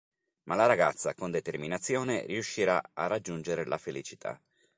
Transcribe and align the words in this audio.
Ma 0.45 0.55
la 0.55 0.65
ragazza 0.65 1.13
con 1.13 1.29
determinazione 1.29 2.25
riuscirà 2.25 2.81
a 2.93 3.05
raggiungere 3.05 3.65
la 3.65 3.77
felicità. 3.77 4.41